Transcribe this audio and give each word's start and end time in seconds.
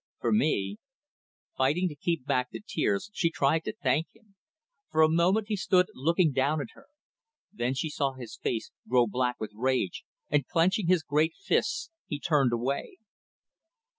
For 0.19 0.31
me" 0.31 0.79
Fighting 1.59 1.87
to 1.89 1.95
keep 1.95 2.25
back 2.25 2.49
the 2.49 2.63
tears, 2.67 3.11
she 3.13 3.29
tried 3.29 3.65
to 3.65 3.73
thank 3.83 4.07
him. 4.15 4.33
For 4.89 5.03
a 5.03 5.07
moment 5.07 5.45
he 5.47 5.55
stood 5.55 5.89
looking 5.93 6.31
down 6.31 6.59
at 6.59 6.71
her. 6.73 6.87
Then 7.53 7.75
she 7.75 7.91
saw 7.91 8.13
his 8.13 8.35
face 8.35 8.71
grow 8.89 9.05
black 9.05 9.39
with 9.39 9.51
rage, 9.53 10.03
and, 10.27 10.47
clenching 10.47 10.87
his 10.87 11.03
great 11.03 11.35
fists, 11.35 11.91
he 12.07 12.19
turned 12.19 12.51
away. 12.51 12.97